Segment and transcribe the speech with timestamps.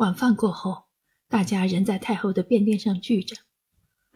[0.00, 0.84] 晚饭过后，
[1.28, 3.36] 大家仍在太后的便殿上聚着。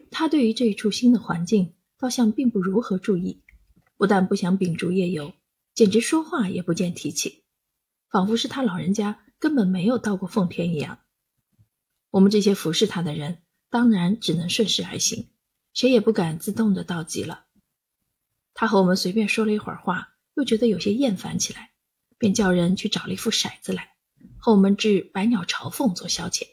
[0.09, 3.43] 他对于这一处新的环境，倒像并不如何注意，
[3.95, 5.35] 不但不想秉烛夜游，
[5.75, 7.43] 简直说话也不见提起，
[8.09, 11.01] 仿佛是他老人家根本没有到过奉天一样。
[12.09, 15.29] 我们这些服侍他的人，当然只能顺势而行，
[15.71, 17.45] 谁也不敢自动的到极了。
[18.55, 21.73] 他和我们随便说了一会儿话，又觉得有些厌烦起来，
[22.17, 23.94] 便叫人去找了一副骰子来，
[24.45, 26.49] 和我们掷百鸟朝凤做消遣。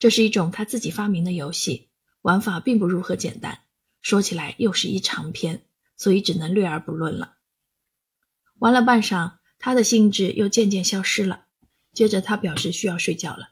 [0.00, 1.90] 这是一种他自己发明的游戏，
[2.22, 3.60] 玩法并不如何简单，
[4.02, 5.64] 说起来又是一长篇，
[5.96, 7.36] 所以只能略而不论了。
[8.56, 11.44] 玩了半晌，他的兴致又渐渐消失了，
[11.92, 13.50] 接着他表示需要睡觉了。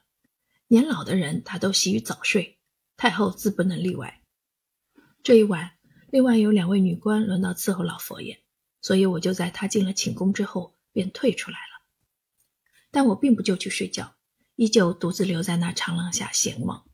[0.67, 2.59] 年老的人，他都习于早睡，
[2.97, 4.23] 太后自不能例外。
[5.23, 5.71] 这一晚，
[6.11, 8.41] 另外有两位女官轮到伺候老佛爷，
[8.81, 11.76] 所以我就在他进了寝宫之后便退出来了。
[12.97, 14.15] 但我并不就去睡觉，
[14.55, 16.87] 依旧独自留在那长廊下闲望。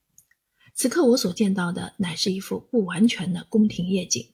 [0.75, 4.33] 此刻我所见到的，乃是一幅不完全的宫廷夜景，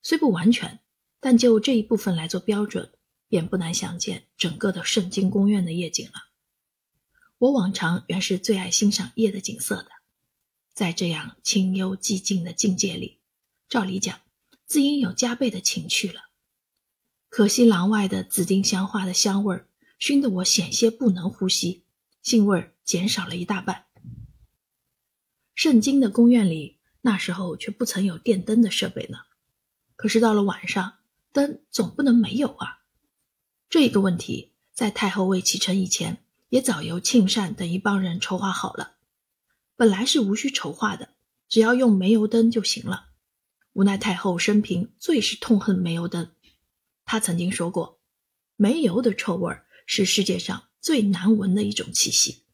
[0.00, 0.78] 虽不完全，
[1.18, 2.92] 但就这一部分来做标准，
[3.26, 6.12] 便不难想见整个的圣经宫院的夜景了。
[7.38, 9.88] 我往常原是最爱欣赏夜的景色的，
[10.72, 13.18] 在这样清幽寂静的境界里，
[13.68, 14.20] 照理讲
[14.66, 16.20] 自应有加倍的情趣了。
[17.28, 19.66] 可惜廊外的紫丁香花的香味儿
[20.02, 21.84] 熏得我险些不能呼吸，
[22.24, 23.86] 腥味儿减少了一大半。
[25.54, 29.18] 圣经的宫院里那时候却不曾有电灯的设备呢，
[29.94, 30.94] 可是到了晚上，
[31.30, 32.80] 灯总不能没有啊。
[33.70, 36.24] 这个问题在太后未启程以前。
[36.48, 38.96] 也早由庆善等一帮人筹划好了，
[39.76, 41.10] 本来是无需筹划的，
[41.48, 43.10] 只要用煤油灯就行了。
[43.72, 46.32] 无奈太后生平最是痛恨煤油灯，
[47.04, 48.00] 她曾经说过，
[48.56, 52.44] 煤油的臭味儿是世界上最难闻的一种气息，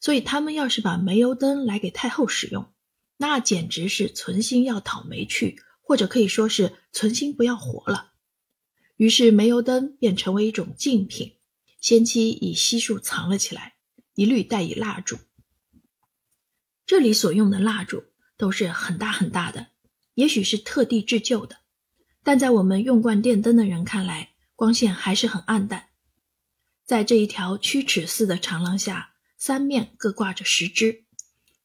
[0.00, 2.72] 所以他们要是把煤油灯来给太后使用，
[3.16, 8.12] 那简直是存心要讨煤去，或者可以说是存心不要活了。
[8.96, 11.34] 于是煤油灯便成为一种禁品。
[11.78, 13.74] 先期以悉数藏了起来，
[14.14, 15.18] 一律带以蜡烛。
[16.84, 18.02] 这里所用的蜡烛
[18.36, 19.68] 都是很大很大的，
[20.14, 21.58] 也许是特地制就的，
[22.24, 25.90] 但在我们用惯电灯的人看来，光线还是很暗淡。
[26.86, 31.04] 在这一条曲尺似的长廊下，三面各挂着十只，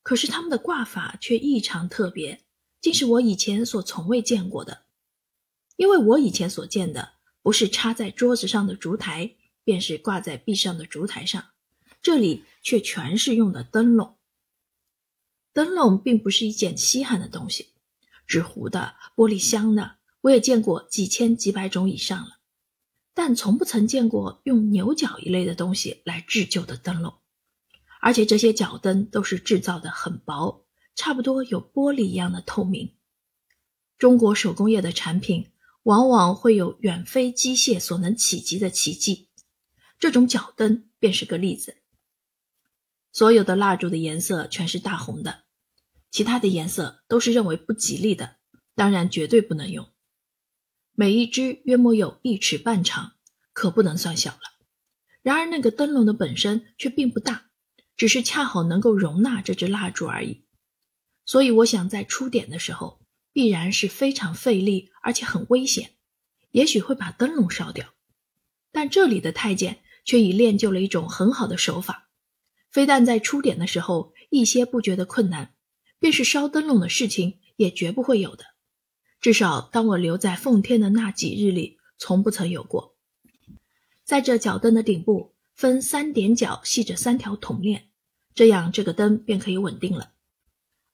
[0.03, 2.41] 可是它们的挂法却异常特别，
[2.81, 4.83] 竟是我以前所从未见过的。
[5.77, 9.35] 因为我以前所见的不是插在桌子上的烛台。
[9.63, 11.51] 便是挂在壁上的烛台上，
[12.01, 14.17] 这里却全是用的灯笼。
[15.53, 17.67] 灯笼并不是一件稀罕的东西，
[18.25, 22.39] 纸糊的、玻璃箱的，我也见过几千几百种以上了，
[23.13, 27.13] 但从不曾见过用牛角一类的东西来制就的灯笼，
[27.99, 32.95] 而且这些角灯都是制造的很薄，差不多有玻璃一样的透明。
[33.97, 35.51] 中国手工业的产品
[35.83, 39.29] 往往会有远非机械所能企及的奇迹。
[39.99, 41.77] 这种角灯便是个例子。
[43.11, 45.43] 所有的蜡烛的颜色全是大红的，
[46.09, 48.37] 其他的颜色都是认为不吉利的，
[48.73, 49.90] 当然绝对不能用。
[50.93, 53.13] 每一支约莫有一尺半长，
[53.53, 54.39] 可不能算小了。
[55.21, 57.49] 然而那个灯笼的本身却并不大，
[57.95, 60.45] 只是恰好能够容纳这支蜡烛而已。
[61.25, 63.01] 所以我想在出点的时候，
[63.33, 65.91] 必然是非常费力，而且很危险，
[66.51, 67.93] 也许会把灯笼烧掉。
[68.71, 69.81] 但这里的太监。
[70.03, 72.09] 却已练就了一种很好的手法，
[72.71, 75.53] 非但在出点的时候一些不觉得困难，
[75.99, 78.43] 便是烧灯笼的事情也绝不会有的。
[79.21, 82.95] 至少当我留在奉天的那几日里，从不曾有过。
[84.03, 87.89] 在这脚灯的顶部分三点角系着三条铜链，
[88.33, 90.11] 这样这个灯便可以稳定了。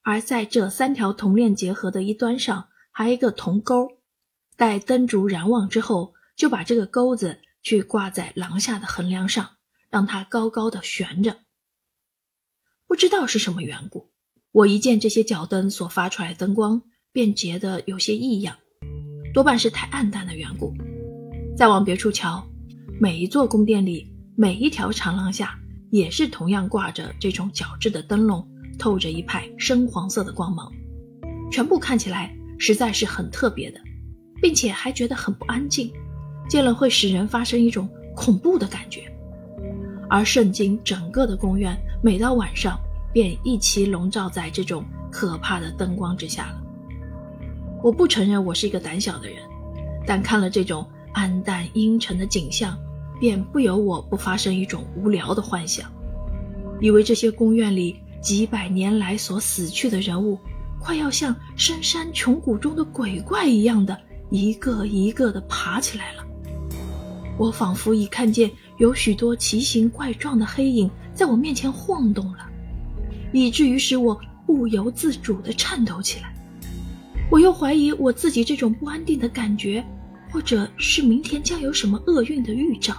[0.02, 3.98] 而在这三条铜链结合的一端上，还有一个铜钩，
[4.56, 7.40] 待灯烛燃旺之后，就把这个钩子。
[7.60, 9.56] 去挂在廊下的横梁上，
[9.90, 11.40] 让它高高的悬着。
[12.86, 14.12] 不知道是什么缘故，
[14.52, 16.84] 我一见这些脚灯所发出来的灯光，
[17.18, 18.54] 便觉得有些异样，
[19.34, 20.72] 多半是太暗淡的缘故。
[21.56, 22.46] 再往别处瞧，
[23.00, 25.58] 每一座宫殿里，每一条长廊下，
[25.90, 28.46] 也是同样挂着这种角质的灯笼，
[28.78, 30.72] 透着一派深黄色的光芒，
[31.50, 33.80] 全部看起来实在是很特别的，
[34.40, 35.90] 并且还觉得很不安静。
[36.48, 39.12] 见了会使人发生一种恐怖的感觉，
[40.08, 42.78] 而圣经整个的宫院，每到晚上
[43.12, 46.62] 便一齐笼罩在这种可怕的灯光之下了。
[47.82, 49.38] 我不承认我是一个胆小的人，
[50.06, 52.76] 但看了这种暗淡阴沉的景象，
[53.20, 55.90] 便不由我不发生一种无聊的幻想。
[56.80, 60.38] 以为这些宫院里几百年来所死去的人物，
[60.80, 63.96] 快要像深山穷谷中的鬼怪一样的，
[64.30, 66.24] 一个一个的爬起来了。
[67.36, 72.48] 我仿佛已看见有许多奇形怪状的黑影在我面前晃动了，
[73.32, 76.34] 以至于使我不由自主地颤抖起来。
[77.30, 79.84] 我又怀疑我自己这种不安定的感觉，
[80.30, 82.94] 或者是明天将有什么厄运的预兆。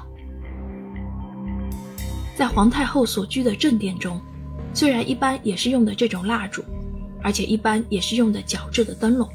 [2.35, 4.21] 在皇太后所居的正殿中，
[4.73, 6.63] 虽然一般也是用的这种蜡烛，
[7.21, 9.27] 而且一般也是用的角质的灯笼，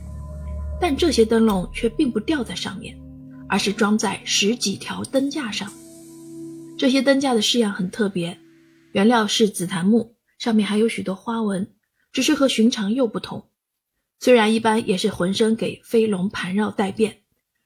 [0.81, 2.96] 但这些灯笼却并不吊在上面。
[3.46, 5.70] 而是装在十几条灯架上，
[6.79, 8.38] 这些灯架的式样很特别，
[8.93, 11.69] 原料是紫檀木，上面还有许多花纹，
[12.11, 13.44] 只是和寻常又不同。
[14.25, 17.25] 虽然一般也是浑身给飞龙盘绕带变，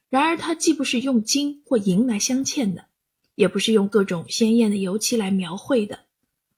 [0.09, 2.89] 然而它既不是用金或银来镶嵌的，
[3.33, 6.07] 也不是用各种鲜艳的油漆来描绘的，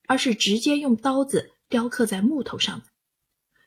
[0.08, 2.86] 而是直接用刀子雕刻在木头上的，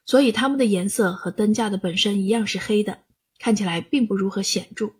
[0.06, 3.04] 所以它们的颜色和灯架的本身一样是黑的，
[3.38, 4.90] 看起来并不如何显著。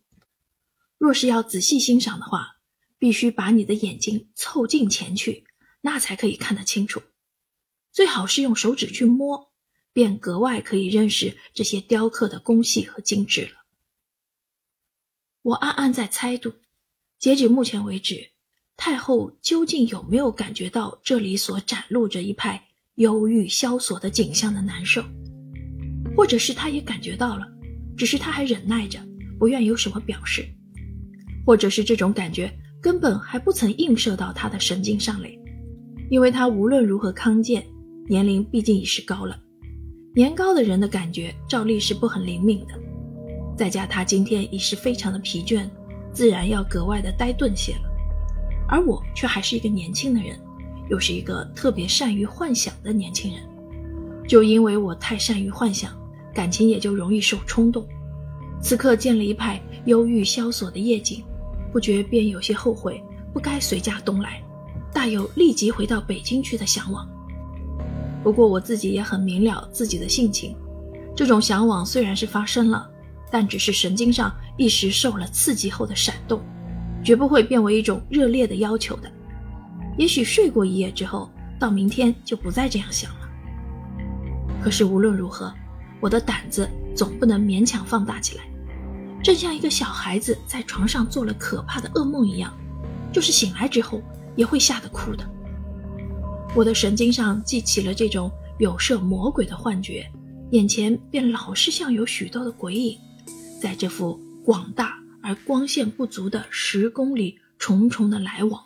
[0.99, 2.59] 若是要仔细欣赏的话，
[2.97, 5.43] 必须把你的眼睛凑近前去，
[5.81, 7.03] 那才可以看得清楚。
[7.91, 9.53] 最好是用手指去摸，
[9.95, 13.65] 便格外可以认识这些雕刻的工细和精致了。
[15.41, 16.53] 我暗暗在猜度，
[17.19, 18.33] 截止目前为止，
[18.77, 22.63] 太后究竟有没有感觉到这里所展露着一派
[22.97, 25.03] 忧郁萧索的景象的难受，
[26.17, 27.47] 或者是她也感觉到了，
[27.97, 28.99] 只是她还忍耐着，
[29.39, 30.47] 不愿有什么表示。
[31.47, 32.51] 或者是这种感觉
[32.81, 35.31] 根本还不曾映射到他的神经上来，
[36.11, 37.65] 因为他无论如何康健，
[38.09, 39.39] 年龄毕竟已是高了，
[40.17, 42.75] 年高的人的感觉照例是不很灵敏的。
[43.57, 45.69] 再加他今天已是非常的疲倦，
[46.13, 47.81] 自然要格外的呆顿些了。
[48.69, 50.39] 而我却还是一个年轻的人，
[50.89, 53.43] 又是一个特别善于幻想的年轻人，
[54.29, 55.93] 就因为我太善于幻想，
[56.33, 57.85] 感情也就容易受冲动。
[58.63, 61.25] 此刻见了一派忧郁萧索的夜景。
[61.73, 63.03] 不觉便有些后悔，
[63.33, 64.41] 不该随驾东来，
[64.93, 67.05] 大有立即回到北京去的向往。
[68.25, 70.57] 不过我自己也很明了自己的性情，
[71.15, 72.91] 这种向往虽然是发生了，
[73.31, 76.41] 但只是神经上一时受了刺激后的闪动，
[77.05, 79.13] 绝不会变为一种热烈的要求的。
[79.99, 81.31] 也许睡过一夜之后，
[81.61, 83.29] 到明天就不再这样想了。
[84.63, 85.53] 可是无论如何，
[86.01, 86.67] 我的胆子
[86.97, 88.45] 总不能勉强放大起来。
[89.23, 92.53] 正像一个小孩子在床上做了可怕的噩梦一样，
[93.13, 94.01] 就是醒来之后
[94.35, 95.25] 也会吓得哭的。
[96.57, 98.31] 我的神经上记起了这种
[98.61, 100.09] 有摄魔鬼的幻觉，
[100.53, 102.97] 眼前便老是像有许多的鬼影，
[103.61, 108.63] 在这幅广大而光线不足的十公里重重的来往。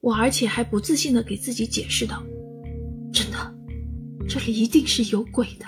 [0.00, 2.22] 我而且还不自信地给自己解释道
[3.10, 3.54] ：“真的，
[4.28, 5.64] 这里一定是有鬼的。”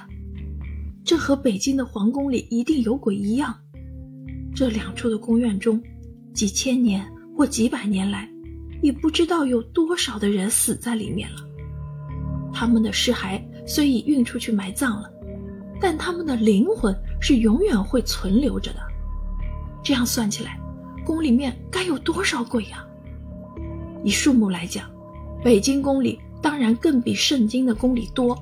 [1.05, 3.59] 这和北京的皇宫里一定有鬼一样，
[4.55, 5.83] 这两处的宫院中，
[6.35, 8.31] 几千年或几百年来，
[8.83, 11.39] 也不知道有多少的人死在里面了。
[12.53, 15.11] 他们的尸骸虽已运出去埋葬了，
[15.81, 18.81] 但他们的灵魂是永远会存留着的。
[19.83, 20.61] 这样算起来，
[21.05, 22.85] 宫里面该有多少鬼呀？
[24.05, 24.91] 以数目来讲，
[25.43, 28.37] 北京宫里当然更比圣经的宫里多。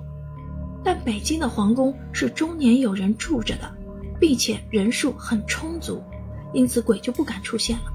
[0.82, 3.70] 但北京的皇宫是终年有人住着的，
[4.18, 6.02] 并且人数很充足，
[6.54, 7.92] 因此鬼就不敢出现了。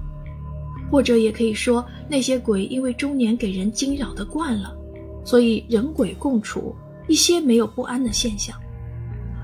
[0.92, 4.76] 或者也可以说，那些鬼因为中年给人惊扰的惯了，
[5.24, 6.76] 所以人鬼共处，
[7.08, 8.56] 一些没有不安的现象。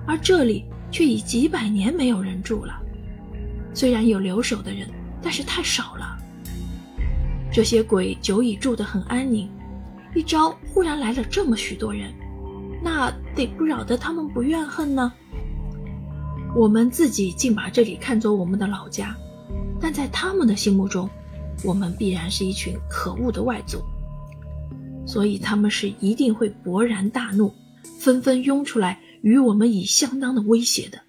[0.05, 2.73] 而这里却已几百年没有人住了，
[3.73, 4.89] 虽然有留守的人，
[5.21, 6.17] 但是太少了。
[7.51, 9.49] 这些鬼久已住得很安宁，
[10.15, 12.13] 一朝忽然来了这么许多人。
[12.83, 15.11] 那得不扰得他们不怨恨呢？
[16.55, 19.15] 我们自己竟把这里看作我们的老家，
[19.79, 21.09] 但在他们的心目中，
[21.63, 23.81] 我们必然是一群可恶的外族，
[25.05, 27.53] 所以他们是一定会勃然大怒，
[27.99, 31.01] 纷纷拥出来与我们以相当的威胁的。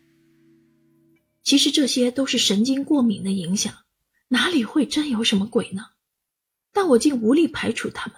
[1.42, 3.73] 其实这些都是神经过敏的影响，
[4.28, 5.87] 哪里会真有什么鬼呢？
[6.73, 8.16] 但我竟无力排除他们，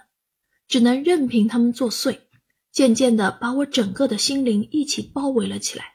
[0.67, 2.19] 只能任凭他们作祟。
[2.71, 5.93] 渐渐地把我整个的心灵一起包围了起来，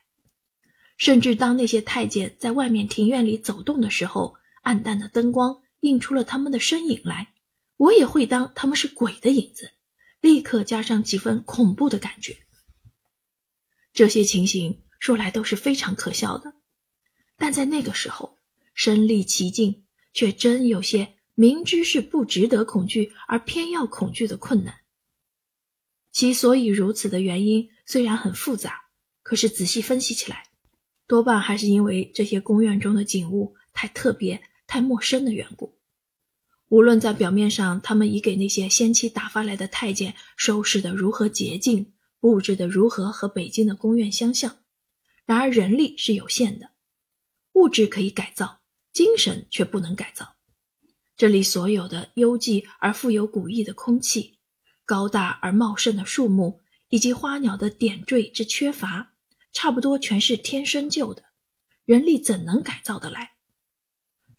[0.97, 7.35] 甚至当那些太监在外面庭院里走动的时候，暗淡的灯光映出了他们的身影来，
[7.77, 9.73] 我也会当他们是鬼的影子，
[10.21, 12.39] 立刻加上几分恐怖的感觉。
[13.93, 16.55] 这些情形说来都是非常可笑的，
[17.37, 18.39] 但在那个时候
[18.75, 24.81] 身历其境，却真有些明知是不值得恐惧而偏要恐惧的困难。
[26.13, 28.87] 其所以如此的原因虽然很复杂，
[29.23, 30.51] 可是仔细分析起来，
[31.07, 35.77] 多半还是因为这些宫院中的景物太特别、太陌生的缘故。
[36.69, 44.59] 无论在表面上，他们已给那些先期打发来的太监收拾的如何洁净，布置的如何和北京的宫院相像，
[45.27, 46.71] 然而人力是有限的，
[47.55, 48.61] 物质可以改造，
[48.93, 50.37] 精神却不能改造。
[51.17, 54.39] 这里所有的幽寂而富有古意的空气。
[54.87, 59.15] 高大而茂盛的树木，以及花鸟的点缀之缺乏，
[59.53, 61.25] 差不多全是天生就的，
[61.85, 63.33] 人力怎能改造得来？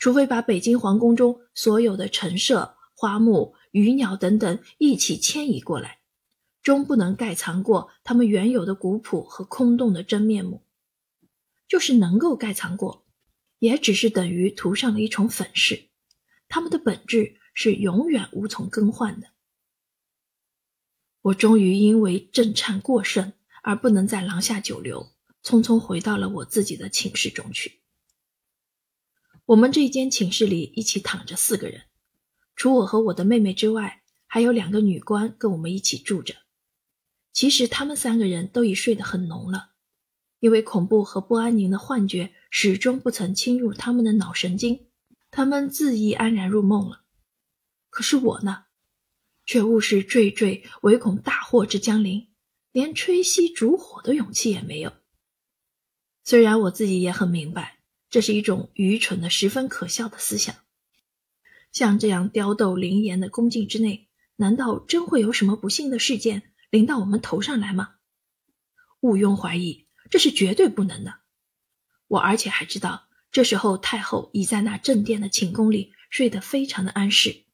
[0.01, 5.99] 除非把北京皇宫中所有的陈设、花木、鱼鸟等等一起迁移过来，
[6.63, 10.63] 终不能盖藏过他们原有的古朴和空洞的真面目。
[11.67, 13.05] 就是能够盖藏过，
[13.59, 15.89] 也只是等于涂上了一重粉饰，
[16.47, 19.27] 它们的本质是永远无从更换的。
[21.21, 25.11] 我终于因为震颤过甚而不能再廊下久留，
[25.43, 27.80] 匆匆回到了我自己的寝室中去。
[29.51, 31.81] 我们这间寝室里一起躺着四个人，
[32.55, 36.35] 除我和我的妹妹之外，还有两个女官跟我们一起住着。
[37.33, 39.71] 其实他们三个人都已睡得很浓了，
[40.39, 44.87] 因为恐怖和不安宁的幻觉始终不曾侵入他们的脑神经，
[45.29, 47.01] 他们自意安然入梦了。
[47.89, 48.67] 可是我呢？
[49.45, 52.29] 却物是惴惴，唯恐大祸之将临，
[52.71, 54.93] 连吹熄烛火的勇气也没有。
[56.23, 57.80] 虽然我自己也很明白，
[58.11, 60.53] 这是一种愚蠢的、十分可笑的思想。
[61.71, 67.95] 像这样刁斗灵言的宫禁之内，难道真会有什么不幸的事件临到我们头上来吗？
[68.99, 71.19] 毋庸怀疑，这是绝对不能的。
[72.09, 77.45] 我而且还知道，这时候太后已在那正殿的寝宫里睡得非常的安适。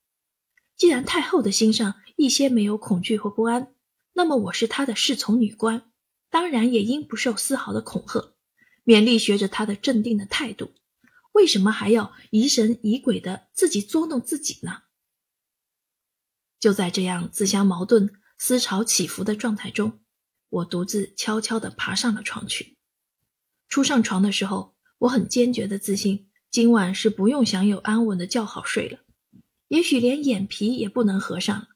[0.76, 3.72] 既然太后的心上一些没有恐惧或不安，
[4.14, 5.92] 那么我是她的侍从女官，
[6.32, 8.34] 当然也应不受丝毫的恐吓，
[8.88, 10.74] 勉力学着他的镇定的态度。
[11.34, 14.84] 为什么还要疑神疑鬼的自己捉弄自己呢？
[16.58, 20.00] 就在这样自相矛盾、思潮起伏的状态中，
[20.50, 22.78] 我独自悄悄地爬上了床去。
[23.68, 29.00] 初上床的时候，我很坚决的自信，今晚是不用享有安稳的觉好睡了。
[29.68, 31.68] 也许连眼皮也不能合上了，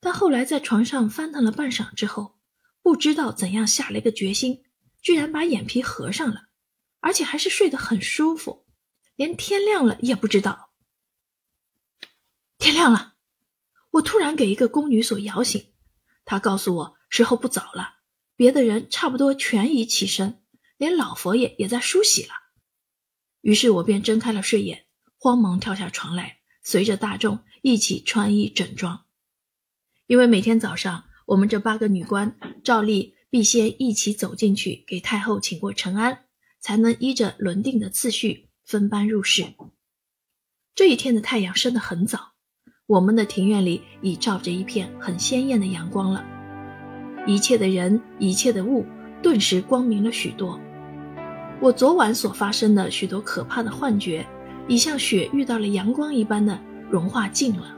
[0.00, 2.38] 但后来在床上翻腾了半晌之后，
[2.80, 4.63] 不知道怎样下了一个决心，
[5.04, 6.46] 居然把眼皮合上了，
[6.98, 8.66] 而且还是睡得很舒服，
[9.14, 10.72] 连天亮了也不知道。
[12.58, 13.14] 天亮了，
[13.90, 15.72] 我突然给一个宫女所摇醒，
[16.24, 17.96] 她告诉我时候不早了，
[18.34, 20.42] 别的人差不多全已起身，
[20.78, 22.32] 连老佛爷也在梳洗了。
[23.42, 24.86] 于是我便睁开了睡眼，
[25.18, 26.40] 慌忙跳下床来。
[26.62, 29.04] 随着大众一起穿衣整装，
[30.06, 36.20] 因为每天早上我们这八个女官照例必先一起走进去给太后请过陈安，
[36.60, 39.44] 才能依着轮定的次序分班入室。
[40.76, 42.34] 这一天的太阳升得很早，
[42.86, 46.24] 我们的庭院里已照着一片很鲜艳的阳光了，
[47.26, 48.86] 一切的人，一切的物，
[49.20, 50.60] 顿时光明了许多。
[51.60, 54.24] 我昨晚所发生的许多可怕的幻觉。
[54.68, 56.56] 已像雪遇到了阳光一般的
[56.88, 57.76] 融化尽了。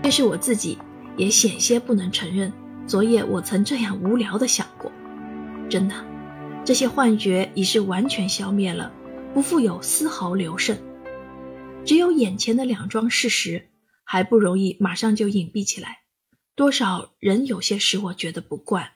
[0.00, 0.78] 但是我自己
[1.16, 2.52] 也险些不能承认，
[2.86, 4.90] 昨夜我曾这样无聊的想过。
[5.70, 5.94] 真的，
[6.64, 8.92] 这些幻觉已是完全消灭了，
[9.32, 10.76] 不复有丝毫留剩。
[11.84, 13.70] 只有眼前的两桩事实
[14.04, 16.00] 还不容易马上就隐蔽起来，
[16.54, 18.90] 多少仍有些使我觉得不惯。